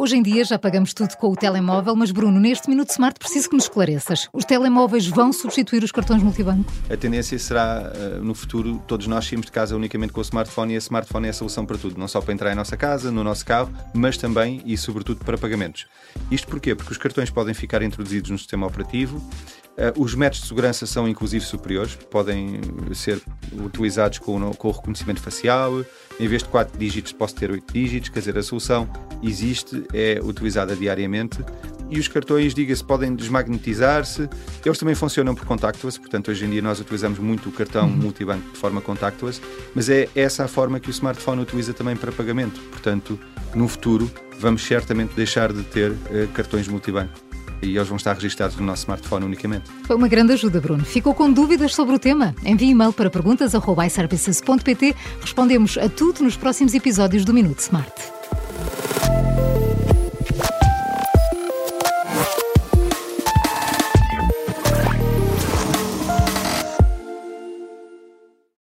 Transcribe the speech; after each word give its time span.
Hoje 0.00 0.16
em 0.16 0.22
dia 0.22 0.42
já 0.46 0.58
pagamos 0.58 0.94
tudo 0.94 1.14
com 1.18 1.28
o 1.28 1.36
telemóvel, 1.36 1.94
mas 1.94 2.10
Bruno, 2.10 2.40
neste 2.40 2.70
Minuto 2.70 2.88
Smart 2.88 3.18
preciso 3.18 3.50
que 3.50 3.54
nos 3.54 3.64
esclareças. 3.64 4.30
Os 4.32 4.46
telemóveis 4.46 5.06
vão 5.06 5.30
substituir 5.30 5.84
os 5.84 5.92
cartões 5.92 6.22
multibanco? 6.22 6.72
A 6.88 6.96
tendência 6.96 7.38
será, 7.38 7.92
eh, 7.94 8.18
no 8.22 8.34
futuro, 8.34 8.82
todos 8.86 9.06
nós 9.06 9.26
saímos 9.26 9.44
de 9.44 9.52
casa 9.52 9.76
unicamente 9.76 10.10
com 10.10 10.20
o 10.20 10.22
smartphone 10.22 10.72
e 10.72 10.76
a 10.76 10.78
smartphone 10.78 11.26
é 11.26 11.30
a 11.30 11.34
solução 11.34 11.66
para 11.66 11.76
tudo, 11.76 11.98
não 11.98 12.08
só 12.08 12.22
para 12.22 12.32
entrar 12.32 12.50
em 12.50 12.54
nossa 12.54 12.78
casa, 12.78 13.10
no 13.10 13.22
nosso 13.22 13.44
carro, 13.44 13.70
mas 13.92 14.16
também 14.16 14.62
e 14.64 14.74
sobretudo 14.74 15.22
para 15.22 15.36
pagamentos. 15.36 15.86
Isto 16.30 16.48
porquê? 16.48 16.74
Porque 16.74 16.92
os 16.92 16.98
cartões 16.98 17.28
podem 17.28 17.52
ficar 17.52 17.82
introduzidos 17.82 18.30
no 18.30 18.38
sistema 18.38 18.66
operativo, 18.66 19.22
os 19.96 20.14
métodos 20.14 20.42
de 20.42 20.48
segurança 20.48 20.86
são 20.86 21.08
inclusive 21.08 21.44
superiores, 21.44 21.94
podem 22.10 22.60
ser 22.92 23.20
utilizados 23.64 24.18
com, 24.18 24.52
com 24.52 24.68
o 24.68 24.72
reconhecimento 24.72 25.20
facial, 25.20 25.84
em 26.18 26.28
vez 26.28 26.42
de 26.42 26.48
4 26.48 26.78
dígitos 26.78 27.12
posso 27.12 27.34
ter 27.34 27.50
8 27.50 27.72
dígitos, 27.72 28.10
quer 28.10 28.18
dizer, 28.18 28.36
a 28.36 28.42
solução 28.42 28.88
existe, 29.22 29.84
é 29.92 30.20
utilizada 30.22 30.76
diariamente 30.76 31.38
e 31.90 31.98
os 31.98 32.06
cartões, 32.06 32.54
diga-se, 32.54 32.84
podem 32.84 33.14
desmagnetizar-se. 33.14 34.28
Eles 34.64 34.78
também 34.78 34.94
funcionam 34.94 35.34
por 35.34 35.44
contactless, 35.44 35.98
portanto, 35.98 36.30
hoje 36.30 36.44
em 36.44 36.50
dia 36.50 36.62
nós 36.62 36.78
utilizamos 36.78 37.18
muito 37.18 37.48
o 37.48 37.52
cartão 37.52 37.88
uhum. 37.88 37.96
multibanco 37.96 38.52
de 38.52 38.56
forma 38.56 38.80
contactless, 38.80 39.40
mas 39.74 39.88
é 39.88 40.08
essa 40.14 40.44
a 40.44 40.48
forma 40.48 40.78
que 40.78 40.88
o 40.88 40.92
smartphone 40.92 41.42
utiliza 41.42 41.74
também 41.74 41.96
para 41.96 42.12
pagamento. 42.12 42.60
Portanto, 42.70 43.18
no 43.54 43.66
futuro, 43.66 44.08
vamos 44.38 44.62
certamente 44.62 45.14
deixar 45.14 45.52
de 45.52 45.64
ter 45.64 45.90
uh, 45.90 46.28
cartões 46.32 46.68
multibanco 46.68 47.29
e 47.62 47.76
eles 47.76 47.88
vão 47.88 47.96
estar 47.96 48.14
registados 48.14 48.56
no 48.56 48.64
nosso 48.64 48.82
smartphone 48.82 49.24
unicamente. 49.24 49.70
Foi 49.84 49.96
uma 49.96 50.08
grande 50.08 50.32
ajuda, 50.32 50.60
Bruno. 50.60 50.84
Ficou 50.84 51.14
com 51.14 51.32
dúvidas 51.32 51.74
sobre 51.74 51.94
o 51.94 51.98
tema? 51.98 52.34
Envie 52.44 52.70
e-mail 52.70 52.92
para 52.92 53.10
perguntas.iservices.pt. 53.10 54.94
Respondemos 55.20 55.78
a 55.78 55.88
tudo 55.88 56.22
nos 56.22 56.36
próximos 56.36 56.74
episódios 56.74 57.24
do 57.24 57.32
Minuto 57.32 57.60
Smart. 57.60 58.09